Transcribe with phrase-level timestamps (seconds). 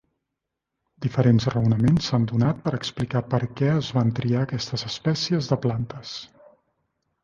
[1.05, 6.21] Diferents raonaments s'han donat per explicar per què es van triar aquestes espècies de plantes.